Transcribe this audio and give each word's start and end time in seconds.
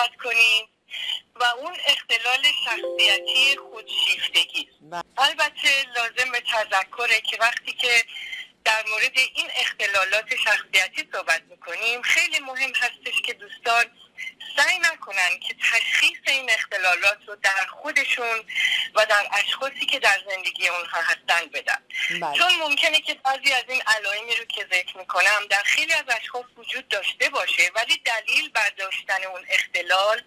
صحبت 0.00 0.16
کنیم 0.16 0.68
و 1.34 1.44
اون 1.44 1.76
اختلال 1.86 2.42
شخصیتی 2.64 3.56
خودشیفتگی. 3.56 4.68
البته 5.18 5.68
لازم 5.96 6.32
به 6.32 6.40
تذکره 6.40 7.20
که 7.20 7.36
وقتی 7.40 7.72
که 7.72 8.04
در 8.64 8.84
مورد 8.90 9.18
این 9.34 9.50
اختلالات 9.54 10.36
شخصیتی 10.44 11.08
صحبت 11.12 11.42
می‌کنیم 11.50 12.02
خیلی 12.02 12.40
مهم 12.40 12.72
هستش 12.74 13.22
که 13.22 13.32
دوستان 13.32 13.84
سعی 14.56 14.78
نکنن 15.10 15.38
که 15.38 15.54
تشخیص 15.54 16.18
این 16.26 16.50
اختلالات 16.50 17.18
رو 17.26 17.36
در 17.36 17.66
خودشون 17.82 18.44
و 18.94 19.06
در 19.06 19.28
اشخاصی 19.32 19.86
که 19.86 19.98
در 19.98 20.18
زندگی 20.30 20.68
اونها 20.68 21.00
هستن 21.00 21.46
بدن. 21.54 21.78
بله. 22.20 22.38
چون 22.38 22.54
ممکنه 22.60 23.00
که 23.00 23.14
بعضی 23.14 23.52
از 23.52 23.64
این 23.68 23.82
علائمی 23.86 24.36
رو 24.36 24.44
که 24.44 24.66
ذکر 24.72 24.98
می‌کنم 24.98 25.46
در 25.50 25.62
خیلی 25.64 25.92
از 25.92 26.04
اشخاص 26.08 26.44
وجود 26.56 26.88
داشته 26.88 27.28
باشه 27.28 27.70
ولی 27.74 28.02
دلیل 28.04 28.50
بر 28.50 28.70
داشتن 28.70 29.24
اون 29.24 29.46
اختلال 29.50 30.22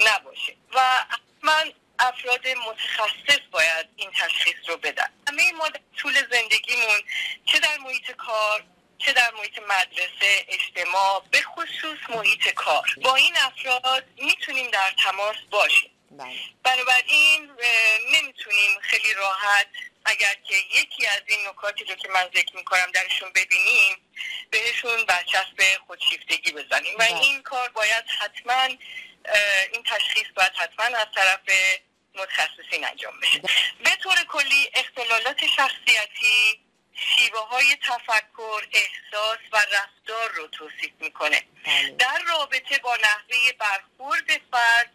نباشه. 0.00 0.56
و 0.74 0.80
حتما 1.08 1.72
افراد 1.98 2.48
متخصص 2.48 3.40
باید 3.50 3.86
این 3.96 4.10
تشخیص 4.10 4.68
رو 4.68 4.76
بدن. 4.76 5.10
همه 5.28 5.52
ما 5.52 5.68
در 5.68 5.80
طول 5.96 6.14
زندگیمون 6.32 7.00
چه 7.46 7.58
در 7.58 7.78
محیط 7.78 8.10
کار 8.10 8.64
چه 8.98 9.12
در 9.12 9.30
محیط 9.38 9.58
مدرسه 9.58 10.46
اجتماع 10.48 11.24
به 11.30 11.41
خصوص 11.62 11.98
محیط 12.08 12.48
کار. 12.48 12.94
با 13.02 13.14
این 13.14 13.36
افراد 13.36 14.04
می‌تونیم 14.16 14.70
در 14.70 14.94
تماس 15.04 15.36
باشیم. 15.50 15.90
بله. 16.10 16.36
بنابراین 16.64 17.50
نمی‌تونیم 18.12 18.78
خیلی 18.80 19.14
راحت 19.14 19.68
اگر 20.04 20.34
که 20.48 20.54
یکی 20.54 21.06
از 21.06 21.22
این 21.26 21.48
نکاتی 21.48 21.84
رو 21.84 21.94
که 21.94 22.08
من 22.08 22.30
ذکر 22.36 22.56
می‌کنم 22.56 22.90
درشون 22.94 23.32
ببینیم 23.32 23.96
بهشون 24.50 25.04
برچسب 25.04 25.78
خودشیفتگی 25.86 26.52
بزنیم. 26.52 26.94
و 26.94 26.98
بله. 26.98 27.20
این 27.20 27.42
کار 27.42 27.68
باید 27.68 28.04
حتما 28.18 28.62
این 29.72 29.82
تشخیص 29.86 30.26
باید 30.36 30.52
حتما 30.52 30.96
از 30.98 31.06
طرف 31.14 31.40
متخصصین 32.14 32.84
انجام 32.84 33.20
بشه. 33.20 33.38
به 33.84 33.90
طور 34.02 34.24
کلی 34.28 34.70
اختلالات 34.74 35.46
شخصیتی 35.56 36.60
شیوه 36.94 37.40
های 37.48 37.76
تفکر 37.76 38.66
احساس 38.72 39.38
و 39.52 39.56
رفتار 39.56 40.30
رو 40.30 40.46
توصیف 40.46 40.92
می‌کنه. 41.00 41.42
بله. 41.64 41.90
در 41.90 42.18
رابطه 42.28 42.78
با 42.78 42.96
نحوه 42.96 43.52
برخورد 43.58 44.40
فرد 44.52 44.90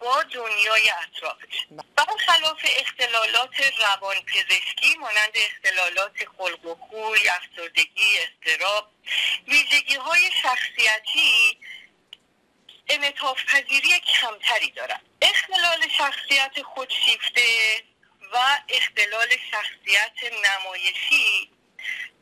با 0.00 0.22
دنیای 0.22 0.90
اطرافش 0.90 1.66
برخلاف 1.96 2.64
اختلالات 2.76 3.54
روانپزشکی 3.80 4.96
مانند 5.00 5.32
اختلالات 5.34 6.16
خلق 6.38 6.66
و 6.66 6.74
خوی 6.74 7.28
افسردگی 7.28 8.18
استراب 8.18 8.90
ویژگی 9.48 9.96
های 9.96 10.30
شخصیتی 10.42 11.58
انعطاف 12.88 13.44
پذیری 13.44 14.00
کمتری 14.00 14.70
دارد. 14.70 15.02
اختلال 15.22 15.88
شخصیت 15.98 16.62
خودشیفته 16.62 17.42
و 18.32 18.58
اختلال 18.68 19.28
شخصیت 19.50 20.32
نمایشی 20.44 21.50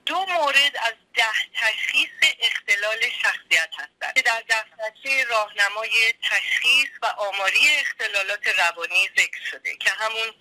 دو 0.06 0.26
مورد 0.26 0.76
از 0.76 0.94
ده 1.14 1.32
تشخیص 1.54 2.34
اختلال 2.40 2.98
شخصیت 3.22 3.70
هستند. 3.72 4.14
که 4.14 4.22
در 4.22 4.42
دفترچه 4.48 5.24
راهنمای 5.24 6.14
تشخیص 6.30 6.88
و 7.02 7.06
آماری 7.06 7.68
اختلالات 7.80 8.46
روانی 8.46 9.08
ذکر 9.18 9.44
شده 9.50 9.76
که 9.76 9.90
همون 9.90 10.34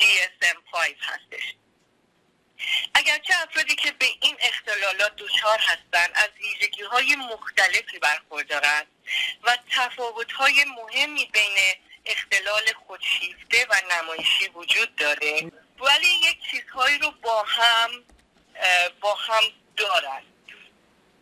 DSM-5 0.00 0.76
هستش. 1.02 1.54
اگرچه 2.94 3.34
افرادی 3.42 3.74
که 3.74 3.92
به 3.92 4.06
این 4.20 4.36
اختلالات 4.40 5.16
دچار 5.16 5.58
هستند 5.58 6.10
از 6.14 6.28
ویژگی 6.40 6.82
های 6.82 7.16
مختلفی 7.16 7.98
برخوردارند 7.98 8.86
و 9.42 9.58
تفاوت 9.70 10.32
های 10.32 10.64
مهمی 10.64 11.24
بین 11.26 11.74
اختلال 12.08 12.72
خودشیفته 12.86 13.66
و 13.70 13.74
نمایشی 13.90 14.48
وجود 14.48 14.96
داره. 14.96 15.52
ولی 15.80 16.08
یک 16.08 16.38
چیزهایی 16.50 16.98
رو 16.98 17.10
با 17.10 17.42
هم 17.42 18.04
با 19.00 19.14
هم 19.14 19.42
دارن. 19.76 20.22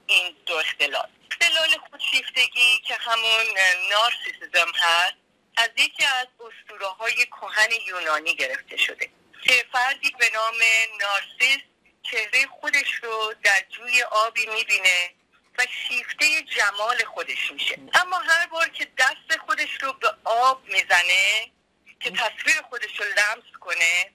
این 0.07 0.37
دو 0.47 0.55
اختلال. 0.55 1.09
اختلال 1.31 1.79
خودشیفتگی 1.91 2.81
که 2.89 2.95
همون 2.95 3.45
نارسیسیزم 3.91 4.73
هست 4.75 5.15
از 5.57 5.71
یکی 5.77 6.05
از 6.05 6.27
اسطوره 6.41 6.87
های 6.87 7.27
کهن 7.27 7.71
یونانی 7.87 8.35
گرفته 8.35 8.77
شده. 8.77 9.11
که 9.45 9.65
فردی 9.73 10.11
به 10.19 10.31
نام 10.35 10.55
نارسیس 11.01 11.63
چهره 12.03 12.47
خودش 12.61 12.95
رو 13.03 13.35
در 13.43 13.65
جوی 13.71 14.03
آبی 14.03 14.47
می‌بینه. 14.47 15.11
و 15.59 15.67
شیفته 15.89 16.43
جمال 16.43 17.05
خودش 17.05 17.53
میشه. 17.53 17.79
اما 17.95 18.19
هر 18.19 18.47
بار 18.47 18.69
که 18.69 18.89
دست 18.99 19.39
خودش 19.47 19.83
رو 19.83 19.93
به 19.93 20.15
آب 20.25 20.65
می‌زنه 20.65 21.53
که 22.01 22.11
تصویر 22.11 22.63
خودش 22.69 23.01
رو 23.01 23.07
لمس 23.07 23.57
کنه 23.61 24.13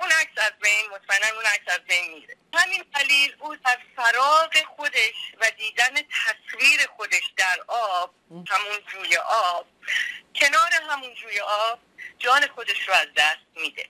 اون 0.00 0.10
عکس 0.10 0.32
از 0.36 0.52
بین 0.62 0.90
مطمئنا 0.90 1.36
اون 1.36 1.44
عکس 1.44 1.64
از 1.66 1.80
بین 1.80 2.12
میره. 2.12 2.36
همین 2.54 2.84
دلیل 2.94 3.36
او 3.38 3.52
از 3.52 3.76
فراغ 3.96 4.56
خودش 4.76 5.14
و 5.40 5.50
دیدن 5.50 5.94
تصویر 5.94 6.86
خودش 6.96 7.32
در 7.36 7.58
آب 7.68 8.14
همون 8.30 8.78
جوی 8.92 9.16
آب 9.16 9.66
کنار 10.34 10.72
همون 10.90 11.14
جوی 11.14 11.40
آب 11.40 11.78
جان 12.18 12.46
خودش 12.46 12.88
رو 12.88 12.94
از 12.94 13.08
دست 13.16 13.46
میده. 13.56 13.88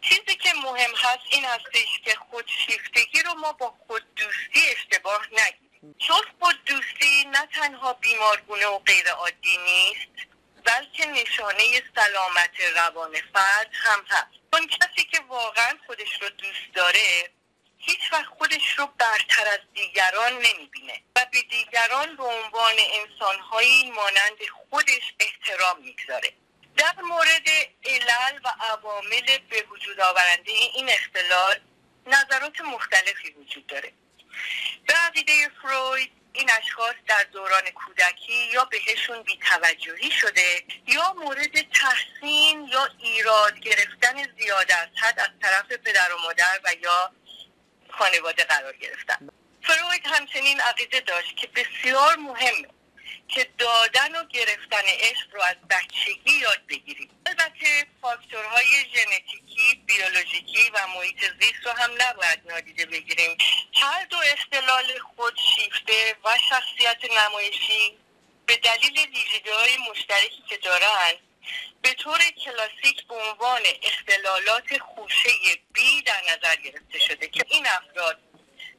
چیزی 0.00 0.36
که 0.36 0.52
مهم 0.54 0.90
هست 0.96 1.24
این 1.30 1.44
هستش 1.44 2.00
که 2.04 2.14
خودشیفتگی 2.30 3.22
رو 3.22 3.34
ما 3.34 3.52
با 3.52 3.74
خوددوستی 3.86 4.60
اشتباه 4.76 5.26
نگیریم 5.32 5.67
چون 5.98 6.22
خوددوستی 6.40 7.24
نه 7.24 7.48
تنها 7.54 7.92
بیمارگونه 7.92 8.66
و 8.66 8.78
غیر 8.78 9.08
عادی 9.10 9.58
نیست 9.58 10.28
بلکه 10.64 11.06
نشانه 11.06 11.82
سلامت 11.94 12.60
روان 12.76 13.12
فرد 13.34 13.70
هم 13.72 14.04
هست. 14.08 14.38
اون 14.52 14.66
کسی 14.66 15.04
که 15.04 15.20
واقعا 15.28 15.78
خودش 15.86 16.22
رو 16.22 16.28
دوست 16.28 16.74
داره 16.74 17.30
هیچ 17.78 18.12
وقت 18.12 18.26
خودش 18.38 18.78
رو 18.78 18.86
برتر 18.86 19.48
از 19.48 19.60
دیگران 19.74 20.32
نمی‌بینه 20.32 21.00
و 21.16 21.26
به 21.32 21.42
دیگران 21.42 22.16
به 22.16 22.22
عنوان 22.22 22.74
انسانهایی 22.92 23.90
مانند 23.90 24.38
خودش 24.70 25.14
احترام 25.20 25.80
می‌گذاره. 25.80 26.32
در 26.76 27.02
مورد 27.02 27.48
علل 27.84 28.40
و 28.44 28.48
عوامل 28.60 29.38
به 29.50 29.62
وجود 29.70 30.00
آورنده 30.00 30.52
این 30.52 30.90
اختلال 30.90 31.60
نظرات 32.06 32.60
مختلفی 32.60 33.30
وجود 33.30 33.66
داره. 33.66 33.92
به 34.86 34.94
عقیده 34.94 35.32
فروید 35.62 36.10
این 36.32 36.50
اشخاص 36.58 36.94
در 37.06 37.24
دوران 37.32 37.62
کودکی 37.74 38.50
یا 38.52 38.64
بهشون 38.64 39.22
بیتوجهی 39.22 40.10
شده 40.10 40.64
یا 40.86 41.12
مورد 41.12 41.72
تحسین 41.72 42.68
یا 42.68 42.88
ایراد 42.98 43.58
گرفتن 43.58 44.14
زیاد 44.38 44.72
از 44.72 44.88
حد 45.02 45.20
از 45.20 45.28
طرف 45.42 45.72
پدر 45.72 46.14
و 46.14 46.18
مادر 46.22 46.60
و 46.64 46.74
یا 46.82 47.12
خانواده 47.90 48.44
قرار 48.44 48.76
گرفتن. 48.76 49.28
فروید 49.62 50.06
همچنین 50.06 50.60
عقیده 50.60 51.00
داشت 51.00 51.36
که 51.36 51.46
بسیار 51.46 52.16
مهمه 52.16 52.68
که 53.28 53.48
دادن 53.58 54.20
و 54.20 54.24
گرفتن 54.24 54.82
عشق 54.86 55.34
رو 55.34 55.42
از 55.42 55.56
بچگی 55.70 56.32
یاد 56.32 56.66
بگیریم. 56.68 57.10
البته 57.26 57.86
فاکتورهای 58.02 58.66
ژنتیکی 58.94 59.82
بیولوژیکی 59.86 60.70
و 60.74 60.86
محیط 60.86 61.20
زیست 61.40 61.66
رو 61.66 61.72
هم 61.72 61.90
نباید 61.98 62.40
نادیده 62.48 62.86
بگیریم. 62.86 63.36
هر 63.74 64.04
دو 64.04 64.16
اختلال 64.16 64.98
خودشیفته 64.98 66.16
و 66.24 66.38
شخصیت 66.50 66.98
نمایشی 67.18 67.98
به 68.46 68.56
دلیل 68.56 68.98
ویژگی 68.98 69.50
های 69.50 69.76
مشترکی 69.90 70.42
که 70.48 70.56
دارن 70.56 71.14
به 71.82 71.94
طور 71.94 72.18
کلاسیک 72.44 73.06
به 73.08 73.14
عنوان 73.14 73.60
اختلالات 73.82 74.78
خوشه 74.78 75.30
بی 75.72 76.02
در 76.02 76.22
نظر 76.28 76.56
گرفته 76.56 76.98
شده 76.98 77.28
که 77.28 77.44
این 77.48 77.66
افراد 77.66 78.18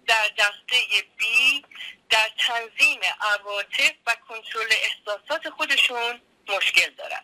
در 0.07 0.29
دسته 0.37 0.77
بی 1.17 1.65
در 2.09 2.29
تنظیم 2.37 2.99
عواطف 3.21 3.91
و 4.07 4.15
کنترل 4.29 4.71
احساسات 4.71 5.49
خودشون 5.49 6.21
مشکل 6.47 6.89
دارن. 6.89 7.23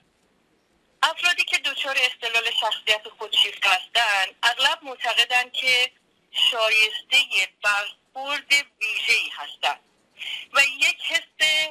افرادی 1.04 1.44
که 1.44 1.58
دچار 1.58 1.96
اختلال 2.02 2.52
شخصیت 2.62 3.10
خودشیفته 3.18 3.70
هستند 3.70 4.36
اغلب 4.44 4.80
معتقدند 4.84 5.52
که 5.52 5.92
شایسته 6.32 7.18
برخورد 7.64 8.54
ویژه‌ای 8.82 9.30
هستند 9.30 9.80
و 10.54 10.62
یک 10.62 10.98
حس 11.02 11.70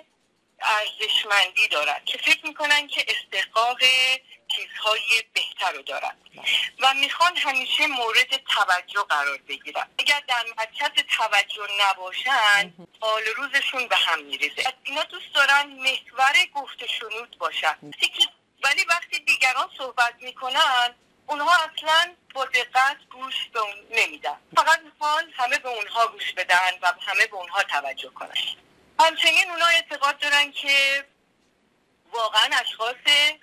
ارزشمندی 0.61 1.69
دارند 1.69 2.05
که 2.05 2.19
فکر 2.19 2.47
می‌کنن 2.47 2.87
که 2.87 3.07
استحقاق 3.09 3.79
چیزهای 4.85 5.25
بهتر 5.33 5.73
رو 5.73 5.83
دارن. 5.83 6.17
و 6.81 6.95
می‌خوان 6.95 7.37
همیشه 7.37 7.87
مورد 7.87 8.37
توجه 8.37 9.03
قرار 9.09 9.39
بگیرن. 9.39 9.87
اگر 9.99 10.23
در 10.29 10.45
مرکز 10.59 11.03
توجه 11.17 11.67
نباشن 11.81 12.75
حال 13.01 13.23
روزشون 13.37 13.89
به 13.89 13.97
هم 13.97 14.23
میریزه. 14.23 14.75
اینا 14.83 15.03
دوست 15.03 15.35
دارن 15.35 15.67
محور 15.67 16.35
گفت 16.55 16.87
شنود 16.87 17.39
باشن. 17.39 17.77
ولی 18.65 18.85
وقتی 18.85 19.19
دیگران 19.19 19.71
صحبت 19.79 20.15
می‌کنن 20.21 20.95
اونها 21.27 21.55
اصلا 21.55 22.15
با 22.35 22.45
دقت 22.45 22.97
گوش 23.11 23.35
به 23.53 23.61
اون 23.61 23.75
نمیدن. 23.91 24.37
فقط 24.57 24.81
می‌خوان 24.81 25.33
همه 25.37 25.59
به 25.59 25.69
اونها 25.69 26.07
گوش 26.07 26.33
بدن 26.33 26.71
و 26.83 26.93
همه 27.01 27.27
به 27.27 27.37
اونها 27.37 27.63
توجه 27.63 28.11
کنن. 28.11 28.35
همچنین 29.01 29.51
اونها 29.51 29.67
اعتقاد 29.67 30.19
دارن 30.19 30.53
که 30.53 31.05
واقعا 32.13 32.51
اشخاص 32.61 32.95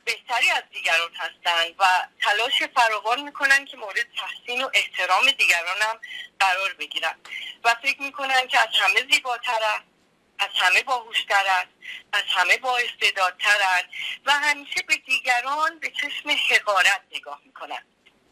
بهتری 0.05 0.49
از 0.49 0.63
دیگران 0.71 1.11
هستند 1.15 1.75
و 1.79 2.07
تلاش 2.41 2.63
فراوان 2.63 3.21
می‌کنن 3.21 3.65
که 3.65 3.77
مورد 3.77 4.05
تحسین 4.17 4.63
و 4.63 4.69
احترام 4.73 5.31
دیگران 5.31 5.81
هم 5.81 5.99
قرار 6.39 6.73
بگیرن. 6.73 7.15
و 7.63 7.75
فکر 7.83 8.01
می‌کنن 8.01 8.47
که 8.47 8.59
از 8.59 8.67
همه 8.73 9.07
زیباتر 9.11 9.63
است 9.63 9.83
از 10.39 10.49
همه 10.55 10.83
باهوشتر 10.83 11.43
است 11.47 11.67
از 12.13 12.23
همه 12.35 12.57
با 12.57 12.77
استعدادتر 12.77 13.83
و 14.25 14.31
همیشه 14.31 14.81
به 14.87 14.95
دیگران 14.95 15.79
به 15.79 15.89
چشم 15.89 16.29
حقارت 16.49 17.01
نگاه 17.11 17.41
می‌کنن. 17.45 17.83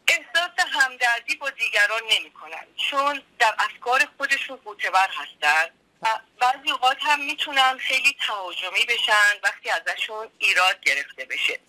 احساس 0.08 0.66
همدردی 0.72 1.34
با 1.34 1.50
دیگران 1.50 2.02
نمی‌کنن 2.10 2.66
چون 2.90 3.22
در 3.38 3.54
افکار 3.58 4.08
خودشون 4.16 4.56
قوتور 4.56 5.08
هستن 5.10 5.70
بعضی 6.40 6.70
اوقات 6.70 6.98
هم 7.00 7.20
می‌تونن 7.20 7.78
خیلی 7.78 8.16
تهاجمی 8.26 8.84
بشن 8.88 9.40
وقتی 9.42 9.70
ازشون 9.70 10.30
ایراد 10.38 10.80
گرفته 10.80 11.24
بشه. 11.24 11.60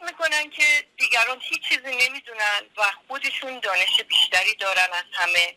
فکر 0.00 0.06
می‌کنن 0.12 0.50
که 0.50 0.64
دیگران 0.96 1.40
هیچ 1.40 1.62
چیزی 1.68 1.96
نمی‌دونن 1.96 2.60
و 2.76 2.82
خودشون 3.08 3.60
دانش 3.60 4.00
بیشتری 4.08 4.54
دارن 4.54 4.88
از 4.92 5.04
همه. 5.12 5.56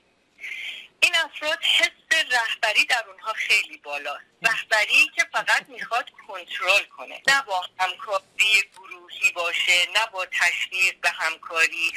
این 0.99 1.15
افراد 1.15 1.63
حس 1.63 1.89
رهبری 2.31 2.85
در 2.85 3.03
اونها 3.07 3.33
خیلی 3.33 3.77
بالاست. 3.77 4.23
رهبری 4.41 5.11
که 5.15 5.25
فقط 5.33 5.69
می‌خواد 5.69 6.09
کنترل 6.27 6.83
کنه. 6.97 7.21
نه 7.27 7.41
با 7.41 7.65
همکاری 7.79 8.63
گروهی 8.73 9.31
باشه 9.31 9.87
نه 9.95 10.05
با 10.11 10.25
تشویق 10.25 10.95
به 11.01 11.09
همکاری 11.09 11.93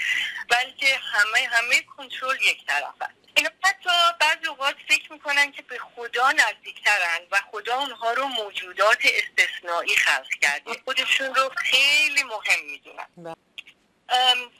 بلکه 0.50 0.98
همه 1.02 1.48
همه 1.52 1.82
کنترل 1.82 2.37
یک 2.43 2.66
طرف 2.66 2.94
است 3.00 3.16
اینا 3.37 3.50
حتی 3.65 3.91
بعضی 4.21 4.47
اوقات 4.47 4.75
فکر 4.88 5.12
می‌کنن 5.12 5.53
که 5.53 5.62
به 5.62 5.79
خدا 5.79 6.33
نزدیکترن 6.33 7.21
و 7.31 7.41
خدا 7.50 7.77
اونها 7.79 8.12
رو 8.12 8.27
موجودات 8.27 8.99
استثنایی 9.05 9.97
خلق 9.97 10.29
کرده. 10.43 10.81
خودشون 10.85 11.35
رو 11.35 11.50
خیلی 11.56 12.23
مهم 12.23 12.65
می‌دونن. 12.71 13.06
بله. 13.17 13.35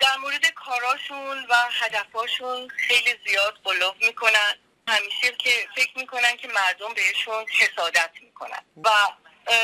در 0.01 0.17
مورد 0.17 0.47
کاراشون 0.47 1.47
و 1.49 1.55
هدفاشون 1.73 2.69
خیلی 2.69 3.15
زیاد 3.27 3.59
قلوب 3.65 3.97
می‌کنن. 4.01 4.55
همیشه 4.89 5.33
که 5.39 5.69
فکر 5.77 5.99
می‌کنن 5.99 6.37
که 6.37 6.49
مردم 6.49 6.95
بهشون 6.95 7.47
حسادت 7.49 8.11
می‌کنن. 8.21 8.65
و 8.85 8.91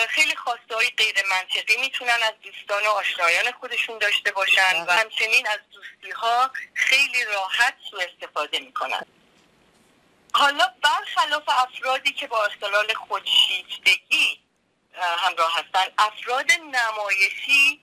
خیلی 0.09 0.37
خواسته 0.37 0.75
های 0.75 0.91
غیر 0.91 1.15
منطقی 1.31 1.77
می‌تونن 1.77 2.19
از 2.23 2.35
دوستان 2.43 2.87
و 2.87 2.91
آشنایان 2.91 3.53
خودشون 3.53 3.99
داشته 3.99 4.33
باشن 4.33 4.83
و 4.83 4.85
بله. 4.85 4.97
همچنین 4.97 5.49
از 5.49 5.59
دوستی 5.73 6.11
ها 6.11 6.51
خیلی 6.75 7.25
راحت 7.25 7.75
سو 7.91 7.97
استفاده 7.97 8.59
می‌کنن 8.59 9.07
حالا 10.35 10.69
برخلاف 10.83 11.43
افرادی 11.49 12.13
که 12.13 12.27
با 12.27 12.45
اختلال 12.45 12.95
خودشیفتگی 12.95 14.41
همراه 14.95 15.53
هستن 15.59 15.93
افراد 15.99 16.53
نمایشی 16.53 17.83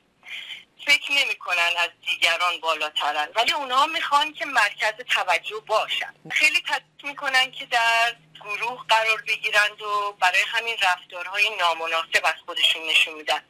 فکر 0.86 1.12
نمی‌کنن 1.12 1.72
از 1.78 1.90
دیگران 2.06 2.60
بالاترن 2.62 3.28
ولی 3.36 3.52
اونها 3.52 3.86
می‌خوان 3.86 4.34
که 4.34 4.46
مرکز 4.46 4.94
توجه 5.10 5.60
باشن 5.68 6.14
خیلی 6.32 6.62
تلاش 6.62 6.82
می‌کنن 7.04 7.52
که 7.52 7.66
در 7.66 8.16
گروه 8.40 8.86
قرار 8.90 9.22
بگیرند 9.28 9.82
و 9.82 10.12
برای 10.20 10.42
همین 10.48 10.78
رفتارهای 10.82 11.50
نامناسب 11.60 12.22
از 12.24 12.34
خودشون 12.46 12.82
نشون 12.90 13.14
میدن. 13.14 13.44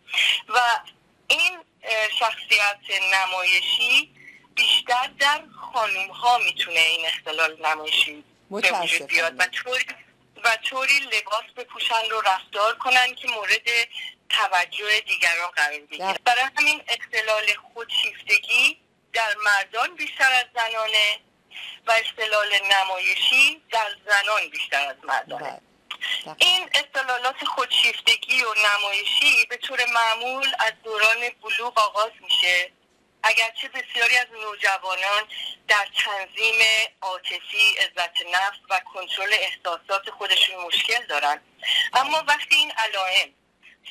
و 0.50 0.60
این 1.28 1.60
شخصیت 2.20 2.80
نمایشی 3.14 4.16
بیشتر 4.56 5.10
در 5.20 5.44
خانوم 5.74 6.08
ها 6.08 6.38
می‌تونه 6.38 6.80
این 6.80 7.06
اختلال 7.06 7.58
نمایشی 7.66 8.24
به 8.50 8.72
وجود 8.72 9.08
بیاد 9.08 9.40
و 9.40 9.46
طوری 9.46 9.86
و 10.44 10.58
طوری 10.70 11.00
لباس 11.00 11.44
بپوشن 11.58 12.10
رو 12.12 12.22
رفتار 12.22 12.76
کنن 12.76 13.16
که 13.16 13.28
مورد 13.28 13.68
توجه 14.30 15.00
دیگران 15.00 15.52
قرار 15.56 15.80
بگیره. 15.80 16.16
برای 16.26 16.44
همین 16.58 16.82
اختلال 16.88 17.44
خودشیفتگی 17.74 18.78
در 19.14 19.36
مردان 19.46 19.96
بیشتر 19.96 20.32
از 20.32 20.46
زنانه. 20.56 21.20
و 21.88 21.92
اختلال 21.92 22.48
نمایشی 22.72 23.62
در 23.72 23.90
زنان 24.06 24.50
بیشتر 24.52 24.88
از 24.90 24.96
مردانه. 25.04 25.44
بله. 25.44 25.70
این 26.38 26.70
اختلالات 26.74 27.46
خودشیفتگی 27.46 28.44
و 28.44 28.54
نمایشی 28.54 29.46
به 29.50 29.58
طور 29.58 29.80
معمول 29.94 30.48
از 30.60 30.74
دوران 30.84 31.30
بلوغ 31.44 31.80
آغاز 31.80 32.12
میشه. 32.22 32.72
اگرچه 33.24 33.68
بسیاری 33.68 34.18
از 34.18 34.28
نوجوانان 34.44 35.24
در 35.68 35.88
تنظیم 36.06 36.62
عاطفی 37.02 37.78
عزت 37.80 38.14
نفس 38.34 38.60
و 38.70 38.80
کنترل 38.94 39.34
احساسات 39.34 40.10
خودشون 40.10 40.56
مشکل 40.66 41.06
دارن. 41.06 41.42
اما 41.94 42.24
وقتی 42.28 42.56
این 42.56 42.72
علائم 42.72 43.34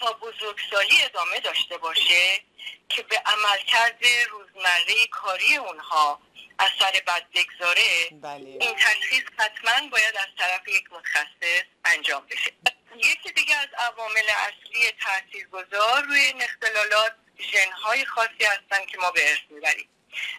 تا 0.00 0.12
بزرگسالی 0.12 1.02
ادامه 1.04 1.40
داشته 1.40 1.78
باشه 1.78 2.40
که 2.88 3.02
به 3.02 3.22
عملکرد 3.26 4.04
روزمره 4.30 5.06
کاری 5.10 5.56
اونها 5.56 6.20
اثر 6.58 7.00
بد 7.06 7.26
بگذاره 7.34 8.08
بله. 8.12 8.58
این 8.60 8.74
تشخیص 8.74 9.22
حتما 9.38 9.88
باید 9.88 10.16
از 10.16 10.26
طرف 10.38 10.68
یک 10.68 10.92
متخصص 10.92 11.62
انجام 11.84 12.26
بشه. 12.26 12.52
یکی 12.96 13.32
دیگه 13.32 13.56
از 13.56 13.68
عوامل 13.78 14.28
اصلی 14.36 14.92
تاثیرگذار 15.00 16.02
روی 16.02 16.20
این 16.20 16.42
اختلالات 16.42 17.12
ژنهای 17.52 18.04
خاصی 18.04 18.44
هستن 18.44 18.86
که 18.86 18.98
ما 18.98 19.10
به 19.10 19.30
ارث 19.30 19.40
می‌بریم. 19.50 19.88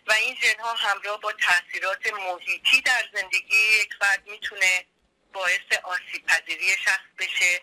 و 0.07 0.13
این 0.13 0.37
ژنها 0.41 0.73
همراه 0.73 1.19
با 1.19 1.31
تاثیرات 1.31 2.13
محیطی 2.13 2.81
در 2.81 3.09
زندگی 3.13 3.81
یک 3.81 3.93
فرد 3.99 4.27
می‌تونه 4.27 4.85
باعث 5.33 5.71
آسیب 5.83 6.25
پذیری 6.25 6.77
شخص 6.85 7.09
بشه. 7.19 7.61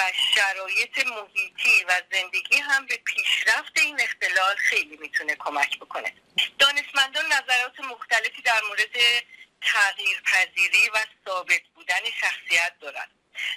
و 0.00 0.12
شرایط 0.34 1.06
محیطی 1.06 1.84
و 1.88 2.02
زندگی 2.12 2.56
هم 2.56 2.86
به 2.86 2.96
پیشرفت 2.96 3.78
این 3.78 4.00
اختلال 4.00 4.56
خیلی 4.56 4.96
می‌تونه 4.96 5.36
کمک 5.36 5.78
بکنه. 5.78 6.12
دانشمندان 6.58 7.26
نظرات 7.26 7.80
مختلفی 7.80 8.42
در 8.42 8.60
مورد 8.68 8.96
تغییر 9.62 10.20
پذیری 10.20 10.88
و 10.94 10.98
ثابت 11.24 11.62
بودن 11.74 12.00
شخصیت 12.20 12.72
دارند 12.80 13.10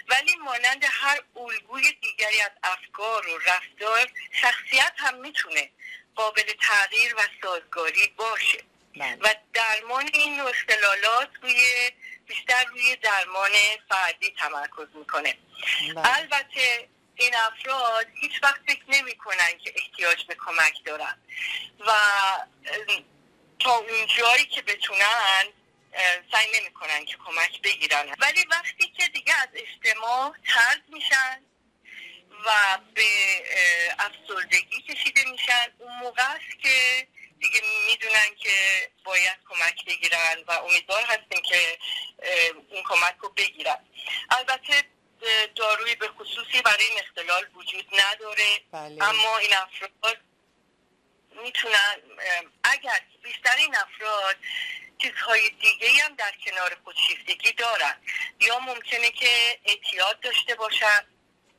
ولی 0.07 0.35
مانند 0.35 0.85
هر 0.89 1.19
الگوی 1.35 1.91
دیگری 1.91 2.41
از 2.41 2.51
افکار 2.63 3.29
و 3.29 3.37
رفتار 3.37 4.11
شخصیت 4.41 4.93
هم 4.97 5.15
می‌تونه 5.15 5.69
قابل 6.15 6.53
تغییر 6.61 7.15
و 7.15 7.21
سازگاری 7.41 8.07
باشه. 8.17 8.63
بله. 8.95 9.17
و 9.21 9.35
درمان 9.53 10.09
این 10.13 10.39
اختلالات 10.41 11.29
روی 11.41 11.91
بیشتر 12.27 12.65
روی 12.65 12.95
درمان 12.95 13.51
فردی 13.89 14.35
تمرکز 14.39 14.87
می‌کنه. 14.95 15.37
بله. 15.95 16.17
البته 16.17 16.89
این 17.15 17.35
افراد 17.35 18.07
هیچ 18.21 18.43
وقت 18.43 18.61
فکر 18.67 18.83
نمی 18.87 19.15
کنن 19.15 19.57
که 19.63 19.73
احتیاج 19.75 20.25
به 20.25 20.35
کمک 20.35 20.83
دارن. 20.85 21.21
و 21.79 21.91
تا 23.59 23.71
اون 23.75 24.07
جایی 24.17 24.45
که 24.45 24.61
بتونن 24.61 25.43
سعی 26.31 26.47
نمی‌کنن 26.61 27.05
که 27.05 27.17
کمک 27.25 27.61
بگیرن. 27.61 28.15
ولی 28.19 28.45
وقتی 28.51 28.93
که 28.97 29.07
دیگه 29.07 29.33
از 29.41 29.49
اجتماع 29.53 30.33
ترد 30.47 30.83
میشن 30.87 31.43
و 32.45 32.79
به 32.93 33.09
افسردگی 33.99 34.81
کشیده 34.81 35.31
میشن 35.31 35.67
اون 35.77 35.99
موقع 35.99 36.23
است 36.23 36.59
که 36.63 37.07
دیگه 37.43 37.61
می‌دونن 37.87 38.35
که 38.39 38.89
باید 39.03 39.37
کمک 39.49 39.85
بگیرن 39.85 40.43
و 40.47 40.51
امیدوار 40.51 41.03
هستیم 41.03 41.41
که 41.41 41.77
این 42.69 42.83
کمک 42.83 43.15
رو 43.19 43.29
بگیرن. 43.29 43.85
البته 44.31 44.83
داروی 45.55 45.95
به 45.95 46.07
خصوصی 46.07 46.61
برای 46.61 46.85
این 46.85 46.99
اختلال 46.99 47.47
وجود 47.55 47.85
نداره. 47.93 48.59
بله. 48.71 49.03
اما 49.03 49.37
این 49.37 49.53
افراد 49.53 50.17
می‌تونن 51.43 51.95
اگر 52.63 53.01
بیشتر 53.23 53.55
این 53.57 53.75
افراد 53.75 54.35
چیزهای 55.01 55.49
دیگه 55.49 56.03
هم 56.03 56.15
در 56.15 56.33
کنار 56.45 56.77
خودشیفتگی 56.83 57.51
دارن 57.51 58.01
یا 58.39 58.59
ممکنه 58.59 59.11
که 59.11 59.59
اعتیاد 59.65 60.19
داشته 60.19 60.55
باشن 60.55 61.07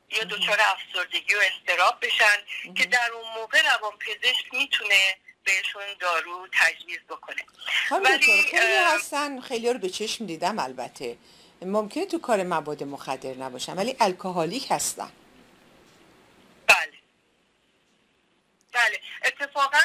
یا 0.09 0.23
دچار 0.23 0.57
افسردگی 0.61 1.35
و 1.35 1.39
استراب 1.39 2.05
بشن 2.05 2.37
که 2.77 2.85
در 2.85 3.11
اون 3.11 3.33
موقع 3.33 3.61
روان 3.61 3.97
پزشک 3.97 4.53
می‌تونه 4.53 5.17
بهشون 5.45 5.83
دارو 5.99 6.47
تجویز 6.51 6.99
بکنه. 7.09 7.45
ولی 7.91 8.43
خیلی 8.51 8.75
هستن 8.75 9.41
خیلی 9.41 9.73
رو 9.73 9.79
به 9.79 9.89
چشم 9.89 10.25
دیدم 10.25 10.59
البته. 10.59 11.17
ممکنه 11.61 12.05
تو 12.05 12.19
کار 12.19 12.43
مواد 12.43 12.83
مخدر 12.83 13.33
نباشن 13.33 13.73
ولی 13.73 13.95
الکلیک 13.99 14.67
هستن. 14.71 15.11
بله. 16.67 16.93
بله. 18.73 18.99
اتفاقا 19.25 19.79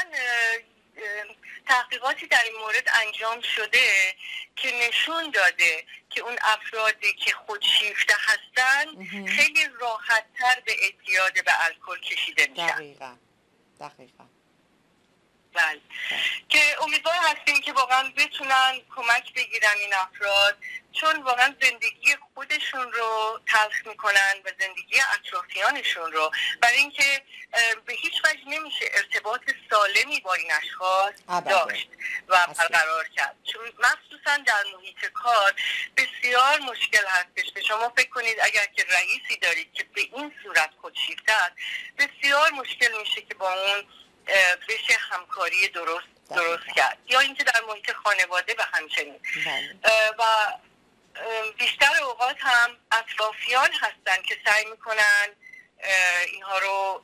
تحقیقاتی 1.67 2.27
در 2.27 2.43
این 2.45 2.57
مورد 2.61 2.89
انجام 3.07 3.41
شده 3.41 4.15
که 4.57 4.89
نشون 4.89 5.31
داده 5.31 5.85
که 6.11 6.21
اون 6.21 6.37
افرادی 6.43 7.13
که 7.13 7.33
خودشیفته 7.33 8.15
هستن 8.19 9.05
خیلی 9.27 9.69
راحتتر 9.81 10.61
به 10.65 10.73
اعتیاد 10.83 11.45
به 11.45 11.53
الکل 11.65 12.01
کشیده 12.01 12.47
میشن. 12.47 12.67
دقیقا. 12.67 13.17
دقیقا. 13.81 14.25
بله. 15.55 15.81
که 16.49 16.83
امیدوار 16.83 17.15
هستیم 17.15 17.61
که 17.61 17.73
واقعا 17.73 18.13
بتونن 18.17 18.81
کمک 18.97 19.35
بگیرن 19.35 19.77
این 19.77 19.95
افراد 19.95 20.59
چون 20.93 21.23
واقعا 21.23 21.55
زندگی 21.63 22.17
خودشون 22.35 22.93
رو 22.93 23.41
تلخ 23.47 23.87
می‌کنن 23.87 24.35
و 24.45 24.51
زندگی 24.61 25.01
اطرافیانشون 25.15 26.13
رو. 26.13 26.31
برای 26.61 26.77
اینکه 26.77 27.23
به 27.87 27.93
هیچ 27.93 28.13
وجه 28.25 28.45
نمیشه 28.47 28.91
ارتباط 28.93 29.41
سالمی 29.71 30.21
با 30.21 30.35
این 30.35 30.53
اشخاص 30.53 31.15
داشت 31.47 31.89
و 32.29 32.47
برقرار 32.47 33.09
کرد. 33.09 33.37
چون 33.53 33.73
مخصوصا 33.79 34.37
در 34.47 34.65
محیط 34.77 35.07
کار 35.15 35.55
بسیار 35.97 36.61
مشکل 36.61 37.07
هستش. 37.07 37.53
که 37.55 37.63
شما 37.63 37.89
فکر 37.97 38.09
کنید 38.09 38.37
اگر 38.43 38.67
که 38.67 38.85
رئیسی 38.91 39.37
دارید 39.43 39.73
که 39.73 39.85
به 39.85 40.01
این 40.01 40.35
صورت 40.43 40.71
خودشیفته 40.81 41.33
بسیار 41.99 42.51
مشکل 42.51 42.99
میشه 43.01 43.23
که 43.23 43.35
با 43.35 43.53
اون 43.55 43.85
بشه 44.69 44.99
همکاری 45.11 45.69
درست 45.69 46.07
درست 46.31 46.75
کرد 46.77 46.99
یا 47.07 47.21
اینکه 47.21 47.45
در 47.45 47.61
محیط 47.69 47.93
خانواده 47.93 48.55
به 48.55 48.65
همچنین 48.73 49.21
بله. 49.47 49.79
و 50.19 50.25
بیشتر 51.59 52.03
اوقات 52.03 52.37
هم 52.41 52.77
اطرافیان 52.93 53.71
هستن 53.73 54.23
که 54.23 54.37
سعی 54.47 54.65
می‌کنن 54.65 55.29
اینها 56.33 56.59
رو 56.59 57.03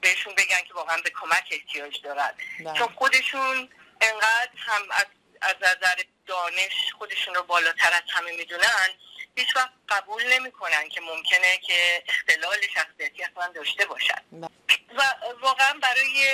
بهشون 0.00 0.34
بگن 0.34 0.60
که 0.68 0.74
واقعا 0.74 0.96
به 1.04 1.10
کمک 1.10 1.48
احتیاج 1.50 2.00
دارن 2.02 2.34
بله. 2.64 2.78
چون 2.78 2.88
خودشون 2.88 3.68
انقدر 4.00 4.50
هم 4.56 4.82
از, 4.90 5.06
از 5.40 5.54
نظر 5.60 6.02
دانش 6.26 6.92
خودشون 6.98 7.34
رو 7.34 7.42
بالاتر 7.42 7.92
از 7.92 8.02
همه 8.08 8.36
می‌دونن 8.36 8.88
هیچ 9.36 9.56
وقت 9.56 9.70
قبول 9.88 10.32
نمی‌کنن 10.32 10.88
که 10.88 11.00
ممکنه 11.00 11.56
که 11.56 12.04
اختلال 12.08 12.56
شخصیتی 12.74 13.24
اصلا 13.24 13.52
داشته 13.54 13.86
باشن 13.86 14.22
بله. 14.32 14.55
و 14.96 15.02
واقعا 15.40 15.72
برای 15.82 16.26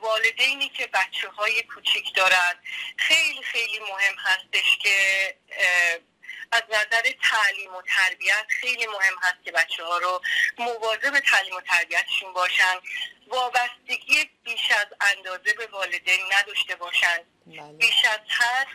والدینی 0.00 0.68
که 0.68 0.86
بچه 0.86 1.28
های 1.28 1.62
کوچیک 1.62 2.14
دارن 2.14 2.54
خیلی 2.96 3.42
خیلی 3.42 3.78
مهم 3.78 4.14
هستش 4.18 4.78
که 4.82 5.36
از 6.52 6.62
نظر 6.68 7.02
تعلیم 7.22 7.74
و 7.74 7.82
تربیت 7.82 8.46
خیلی 8.48 8.86
مهم 8.86 9.14
هست 9.22 9.44
که 9.44 9.52
بچه 9.52 9.84
ها 9.84 9.98
رو 9.98 10.22
مواظب 10.58 11.20
تعلیم 11.20 11.56
و 11.56 11.60
تربیتشون 11.60 12.32
باشن. 12.32 12.74
وابستگی 13.26 14.30
بیش 14.44 14.70
از 14.70 14.86
اندازه 15.00 15.52
به 15.52 15.66
والدین 15.66 16.20
نداشته 16.32 16.76
باشن. 16.76 17.18
بله. 17.46 17.72
بیش 17.72 18.04
از 18.04 18.20
حد 18.28 18.66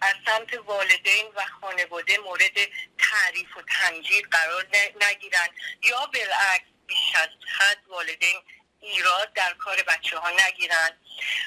از 0.00 0.14
سمت 0.26 0.54
والدین 0.54 1.26
و 1.36 1.44
خانواده 1.60 2.18
مورد 2.18 2.56
تعریف 2.98 3.56
و 3.56 3.62
تنجید 3.62 4.26
قرار 4.30 4.66
نگیرن. 5.00 5.48
یا 5.82 6.06
بالعکس 6.06 6.73
بیش 6.86 7.14
از 7.14 7.28
حد 7.58 7.78
والدین 7.88 8.36
ایراد 8.80 9.32
در 9.32 9.54
کار 9.54 9.82
بچه 9.82 10.18
ها 10.18 10.30
نگیرن 10.30 10.90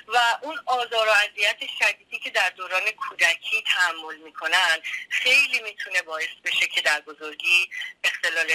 و 0.08 0.18
اون 0.42 0.60
آزار 0.66 1.08
و 1.08 1.12
اذیت 1.12 1.58
شدیدی 1.80 2.20
که 2.20 2.30
در 2.30 2.50
دوران 2.50 2.92
کودکی 2.92 3.64
تحمل 3.68 4.18
می‌کنن 4.18 4.78
خیلی 5.10 5.62
می‌تونه 5.62 6.02
باعث 6.02 6.30
بشه 6.44 6.68
که 6.68 6.82
در 6.82 7.02
بزرگی 7.02 7.70
اختلال 8.04 8.52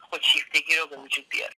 خودشیفتگی 0.00 0.76
رو 0.76 0.86
به 0.86 0.96
وجود 0.96 1.28
بیاره. 1.28 1.54